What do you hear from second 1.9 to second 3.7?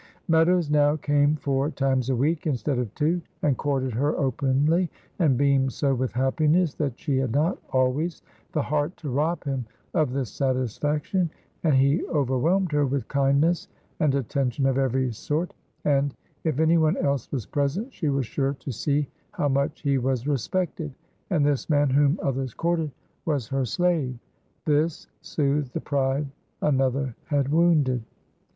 a week instead of two, and